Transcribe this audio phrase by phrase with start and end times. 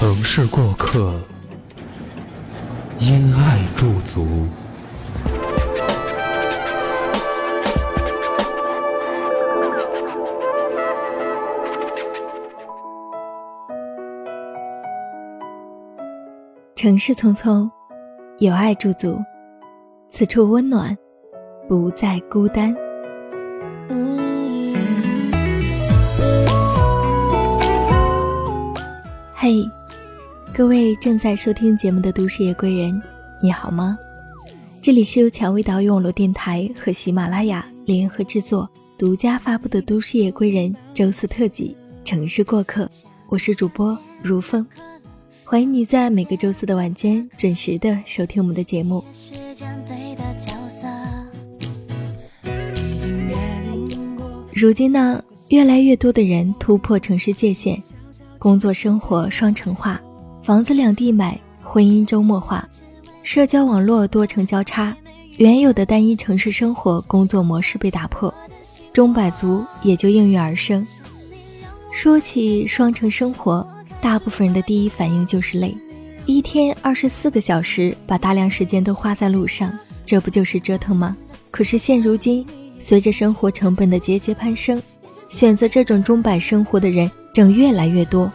[0.00, 1.12] 城市过客，
[3.00, 4.46] 因爱驻足。
[16.76, 17.68] 城市匆匆，
[18.38, 19.18] 有爱驻足，
[20.08, 20.96] 此处温暖，
[21.68, 22.72] 不再孤单。
[29.34, 29.68] 嘿。
[30.58, 33.00] 各位正在收听节目的都市夜归人，
[33.40, 33.96] 你好吗？
[34.82, 42.86] 这里是由蔷薇岛屿网络电台和喜马拉雅联合制作、独家发布的都市夜归人周四特辑《城市过客》，
[43.28, 44.66] 我是主播如风，
[45.44, 49.04] 欢迎你在每个周四的晚间准时的收听我们的节目。
[54.52, 57.80] 如今呢，越来越多的人突破城市界限，
[58.40, 60.00] 工作生活双城化。
[60.48, 62.66] 房子两地买，婚姻周末化，
[63.22, 64.96] 社交网络多城交叉，
[65.36, 68.32] 原有的单一城市生活工作模式被打破，
[68.90, 70.86] 中百族也就应运而生。
[71.92, 73.68] 说起双城生活，
[74.00, 75.76] 大部分人的第一反应就是累，
[76.24, 81.14] 一天二十四个小时，把大量时间都花在路上，这不就是折腾吗？
[81.50, 82.46] 可是现如今，
[82.80, 84.82] 随着生活成本的节节攀升，
[85.28, 88.32] 选择这种中百生活的人正越来越多。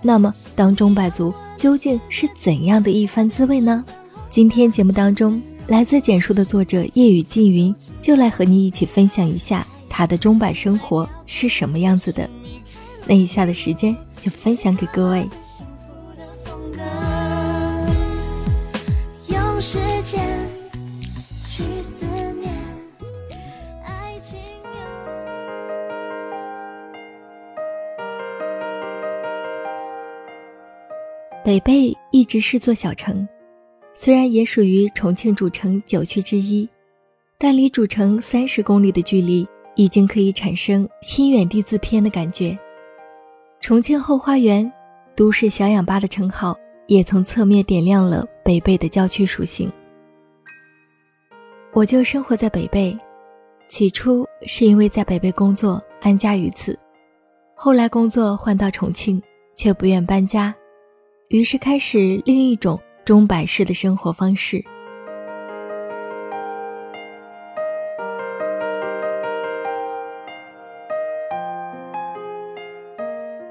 [0.00, 1.34] 那么，当中百族。
[1.60, 3.84] 究竟是怎样的一番滋味呢？
[4.30, 12.26] 今天节目当中，来自简书的作者夜雨静云就来和你一起分享一下他的中版生活是什么样子的。
[13.04, 15.28] 那以下的时间就分享给各位。
[19.28, 20.29] 用时间
[31.50, 33.26] 北碚一直是座小城，
[33.92, 36.68] 虽然也属于重庆主城九区之一，
[37.40, 39.44] 但离主城三十公里的距离，
[39.74, 42.56] 已经可以产生心远地自偏的感觉。
[43.60, 44.72] 重庆后花园、
[45.16, 46.56] 都市小氧吧的称号，
[46.86, 49.68] 也从侧面点亮了北碚的郊区属性。
[51.72, 52.96] 我就生活在北碚，
[53.66, 56.78] 起初是因为在北碚工作安家于此，
[57.56, 59.20] 后来工作换到重庆，
[59.56, 60.54] 却不愿搬家。
[61.30, 64.64] 于是开始另一种钟摆式的生活方式。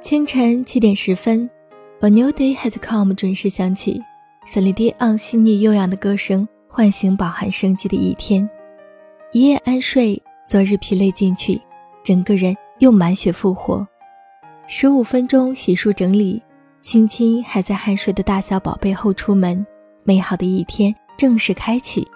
[0.00, 1.50] 清晨七点十分
[2.00, 4.00] ，A new day has come，准时响起。
[4.46, 8.48] 森林迪昂细腻悠扬的歌声唤醒饱含生机的一天。
[9.32, 11.60] 一夜安睡，昨日疲累尽去，
[12.04, 13.84] 整个人又满血复活。
[14.68, 16.40] 十五分钟洗漱整理。
[16.84, 19.66] 亲亲还在酣睡的大小宝贝后出门，
[20.02, 22.06] 美好的一天正式开启。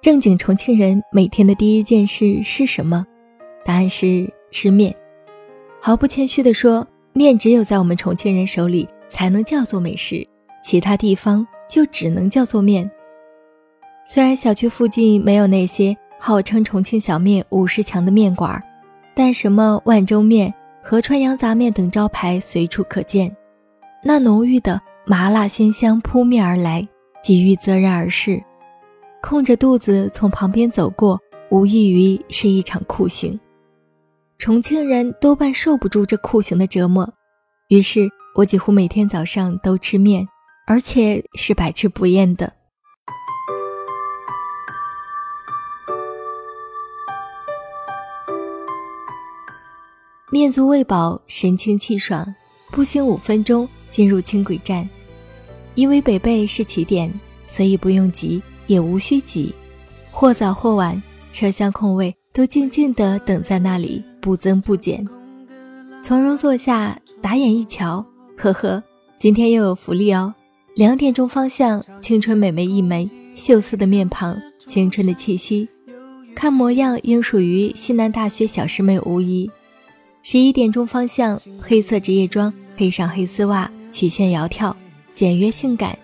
[0.00, 3.04] 正经重庆人每天的第一件事是什么？
[3.64, 4.94] 答案是吃面。
[5.80, 10.24] 毫不谦虚地说，面只有在我们重庆人手里才能叫做美食，
[10.62, 12.88] 其他地方就只能叫做面。
[14.06, 18.62] 虽然小区附近没有那些号称重庆小面五十强的面馆，
[19.16, 23.36] 但什么万州面、合川羊杂面等招牌随处可见。
[24.06, 26.86] 那浓郁的麻辣鲜香扑面而来，
[27.22, 28.42] 几欲择然而逝。
[29.22, 31.18] 空着肚子从旁边走过，
[31.50, 33.40] 无异于是一场酷刑。
[34.36, 37.10] 重庆人多半受不住这酷刑的折磨，
[37.70, 40.28] 于是我几乎每天早上都吃面，
[40.66, 42.52] 而且是百吃不厌的。
[50.30, 52.34] 面足喂饱，神清气爽，
[52.74, 53.66] 步行五分钟。
[53.90, 54.88] 进入轻轨站，
[55.76, 57.08] 因为北碚是起点，
[57.46, 59.54] 所以不用急，也无需挤。
[60.10, 61.00] 或早或晚，
[61.30, 65.06] 车厢空位都静静地等在那里，不增不减。
[66.02, 68.04] 从容坐下，打眼一瞧，
[68.36, 68.82] 呵呵，
[69.16, 70.34] 今天又有福利哦！
[70.74, 74.36] 两点钟方向，青春美眉一枚，秀色的面庞，
[74.66, 75.68] 青春的气息，
[76.34, 79.48] 看模样应属于西南大学小师妹无疑。
[80.24, 84.74] 十一点钟方向，黑色职业装配上黑丝袜，曲线窈窕，
[85.12, 85.96] 简约性感，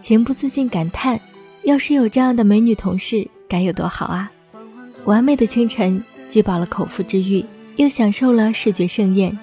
[0.00, 1.20] 情不自禁感叹：
[1.64, 4.30] 要是有这样的美女同事，该有多好啊！
[5.04, 7.44] 完美的清晨，既饱了口腹之欲，
[7.76, 9.36] 又享受了视觉盛宴。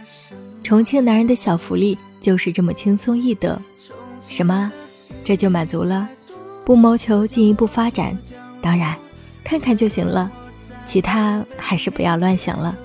[0.64, 3.60] 重庆男人的小福利就是这么轻松易得。
[4.30, 4.72] 什么？
[5.24, 6.08] 这就满足了？
[6.64, 8.18] 不谋求进一步发展？
[8.62, 8.96] 当然，
[9.44, 10.32] 看看就行了，
[10.86, 12.78] 其他还是不要乱想了。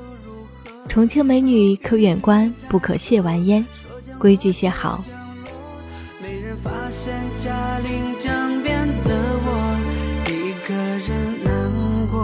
[0.89, 3.65] 重庆美女可远观，不可亵玩焉。
[4.23, 5.03] 规矩写好。
[6.23, 9.11] 没人发现嘉陵江边的
[9.43, 9.77] 我
[10.29, 11.53] 一个人难
[12.09, 12.15] 过。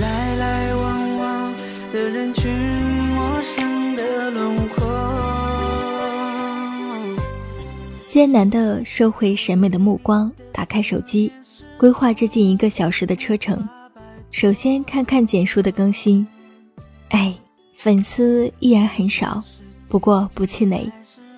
[0.00, 1.54] 来来往往
[1.92, 4.84] 的人群，陌生的轮廓。
[8.08, 11.30] 艰难的收回审美的目光，打开手机，
[11.78, 13.68] 规划这近一个小时的车程。
[14.32, 16.26] 首先看看简书的更新，
[17.10, 17.32] 哎，
[17.84, 19.44] 粉丝依然很少，
[19.90, 20.90] 不过不气馁。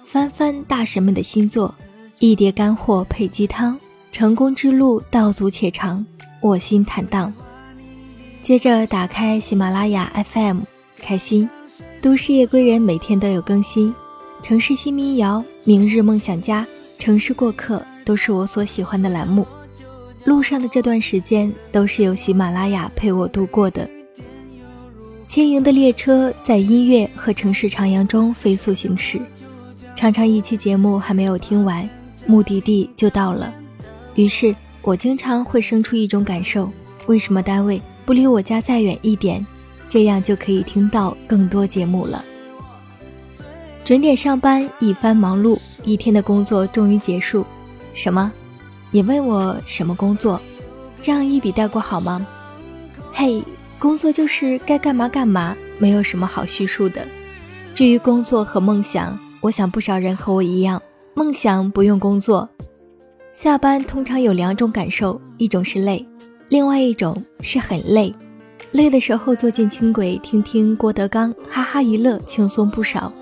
[0.05, 1.75] 翻翻大神们的新作，
[2.21, 3.77] 一碟干货配鸡汤，
[4.13, 6.07] 成功之路道阻且长，
[6.43, 7.35] 卧薪坦荡。
[8.43, 10.61] 接着打开喜马拉雅 FM，
[10.99, 11.51] 开心。
[12.01, 13.93] 都市夜归人每天都有更新，
[14.41, 16.65] 城市新民谣、明日梦想家、
[16.97, 19.45] 城市过客都是我所喜欢的栏目。
[20.25, 23.91] 路上的这段时间都是由喜马拉雅陪我度过的。
[25.37, 29.21] 轻盈的列车在音乐和城市徜徉中飞速行驶，
[29.95, 31.87] 常常一期节目还没有听完，
[32.25, 33.53] 目的地就到了。
[34.15, 36.73] 于是我经常会生出一种感受：
[37.05, 39.47] 为什么单位不离我家再远一点，
[39.91, 42.25] 这样就可以听到更多节目了？
[43.85, 47.45] 准点上班，一番忙碌，一天的工作终于结束。
[47.93, 48.33] 什么？
[48.91, 50.41] 你问我什么工作，
[51.03, 52.27] 这样一笔带过好吗？
[53.13, 53.43] 嘿，
[53.79, 57.07] 工作就是该干嘛干嘛，没有什么好叙述的。
[57.75, 60.81] 至于工作和梦想，我想不少人和我一样，
[61.15, 62.49] 梦想不用工作。
[63.33, 66.05] 下班通常有两种感受，一种是累，
[66.49, 68.15] 另外一种是很累。
[68.73, 73.13] 累的时候坐进轻轨，听听郭德纲，哈哈一乐，轻松不少。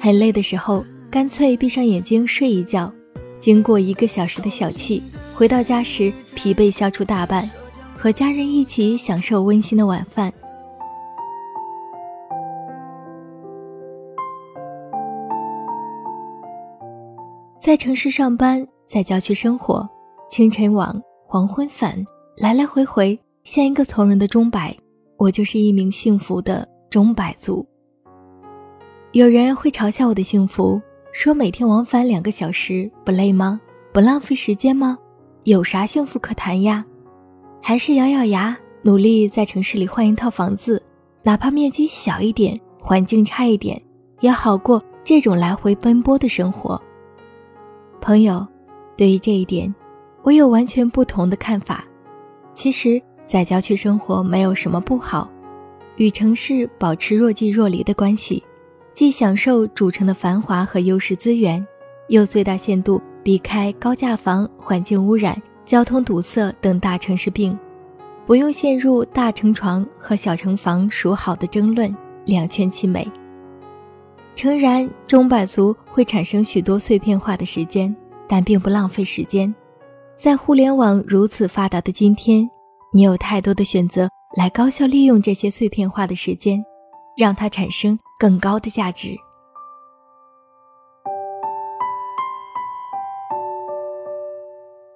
[0.00, 2.90] 很累的时候，干脆闭上眼睛睡一觉。
[3.38, 5.02] 经过一个小时的小憩，
[5.34, 7.48] 回到家时疲惫消除大半，
[8.02, 10.32] 和家人一起享受温馨的晚饭。
[17.60, 19.88] 在城市上班，在郊区生活，
[20.28, 22.04] 清晨往，黄昏返，
[22.38, 24.76] 来来回回，像一个从容的钟摆。
[25.16, 27.64] 我就是一名幸福的钟摆族。
[29.12, 30.82] 有人会嘲笑我的幸福。
[31.12, 33.60] 说每天往返两个小时不累吗？
[33.92, 34.98] 不浪费时间吗？
[35.44, 36.84] 有啥幸福可谈呀？
[37.64, 40.82] 还是咬咬牙，努力在城市里换一套房子，
[41.22, 43.80] 哪怕面积小一点，环境差一点，
[44.18, 46.80] 也好过这种来回奔波的生活。
[48.00, 48.44] 朋友，
[48.96, 49.72] 对于这一点，
[50.24, 51.84] 我有完全不同的看法。
[52.52, 55.30] 其实，在郊区生活没有什么不好，
[55.94, 58.42] 与城市保持若即若离的关系。
[58.92, 61.64] 既享受主城的繁华和优势资源，
[62.08, 67.58] 又最大限度避开高价房、环境污染、交通堵塞等大城市病，
[68.26, 71.94] 不用陷入大城床和小城房孰好的争论，
[72.26, 73.10] 两全其美。
[74.34, 77.94] 诚然，钟摆族会产生许多碎片化的时间，
[78.28, 79.54] 但并不浪费时间。
[80.16, 82.48] 在互联网如此发达的今天，
[82.92, 86.64] 你有太多的选择来高效利用这些碎片化的时间，
[87.16, 87.98] 让它产生。
[88.22, 89.16] 更高的价值。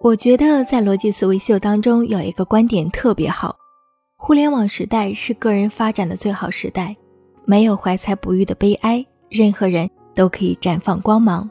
[0.06, 3.56] 我觉得在逻辑思维秀当中有一个观点特别好：
[4.16, 6.94] 互联网时代是个人发展的最好时代，
[7.44, 11.50] 没有怀才不遇的悲哀，任何人都可以绽放光芒。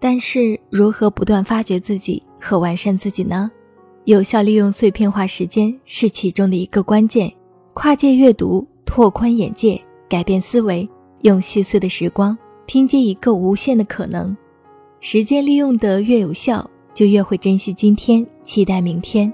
[0.00, 3.48] 但是，如何不断发掘自己和完善自己呢？
[4.02, 7.32] 有效利用碎片化时间是其中的一个关键。
[7.72, 10.88] 跨界阅读，拓宽眼界，改变思维。
[11.20, 14.36] 用细碎的时光拼接一个无限的可能，
[14.98, 19.30] 时间利用得越有效，就越会珍惜今天，期待明天。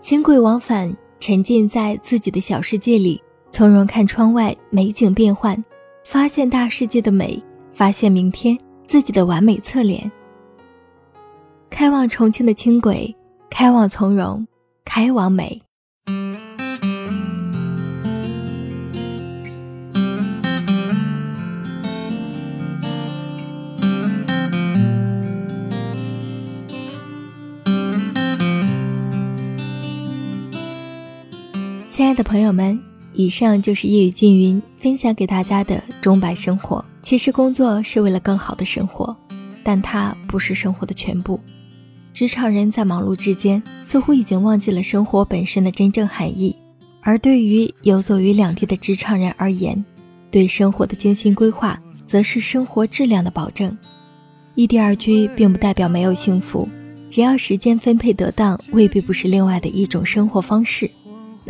[0.00, 5.62] 轻轨往返，沉浸在自己的小世界里，从容看窗外美景变幻，
[6.02, 7.38] 发现大世界的美，
[7.74, 10.10] 发现明天自己的完美侧脸。
[11.68, 13.14] 开往重庆的轻轨，
[13.50, 14.48] 开往从容，
[14.82, 15.60] 开往美。
[32.10, 32.76] 亲爱的朋友们，
[33.12, 36.84] 以上就是夜雨静云分享给大家的钟白生活。
[37.02, 39.16] 其实工作是为了更好的生活，
[39.62, 41.38] 但它不是生活的全部。
[42.12, 46.56] 职场人在忙碌之间，似乎已经忘记了生活本身的真正含义。
[47.00, 49.84] 而对于游走于两地的职场人而言，
[50.32, 53.78] 对生活的精心规划，则是生活质量的保证。
[54.56, 56.68] 异地而居并不代表没有幸福，
[57.08, 60.90] 只要时间分配得当，未必不是另外的一种生活方式。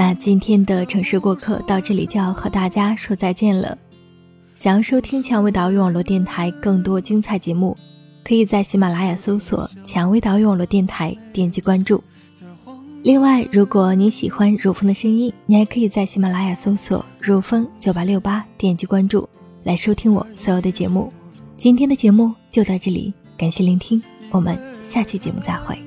[0.00, 3.76] 那今天的城市过客到这里就要和大家说再见了。
[4.54, 7.76] 想要收听蔷薇岛屿网络电台更多精彩节目，
[8.24, 12.02] 可以在喜马拉雅搜索“蔷薇岛屿网络电台”，点击关注。
[13.02, 19.28] 另外，如果你喜欢如风的声音，你还可以在喜马拉雅搜索“如风九八六八”，点击关注
[19.64, 21.12] 来收听我所有的节目。
[21.58, 25.78] 今天的节目就到这里，感谢聆听，我们下期节目再会。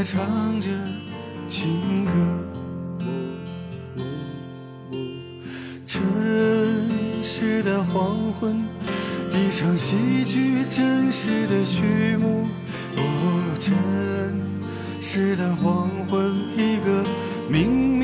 [0.00, 0.68] 在唱着
[1.46, 2.12] 情歌，
[5.86, 6.00] 城
[7.22, 8.64] 市的黄昏，
[9.30, 12.46] 一场戏剧真实的序幕。
[12.96, 13.74] 哦，城
[15.02, 17.04] 市的黄昏，一个
[17.50, 17.99] 明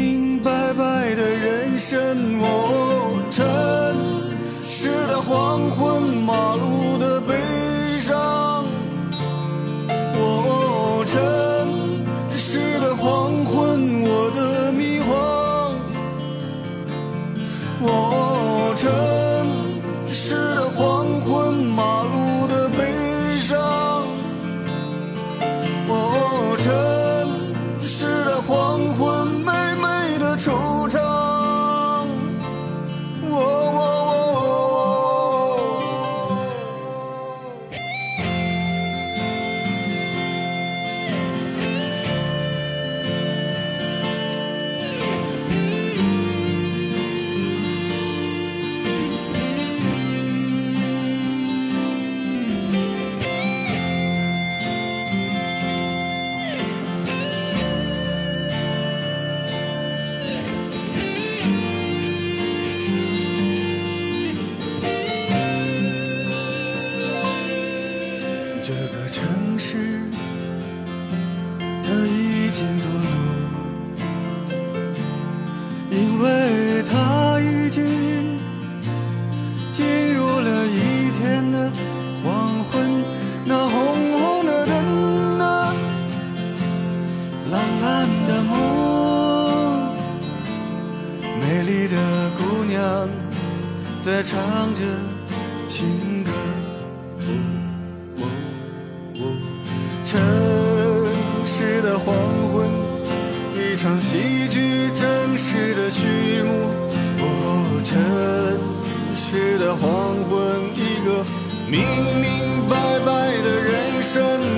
[111.68, 111.80] 明
[112.20, 114.55] 明白白的人生。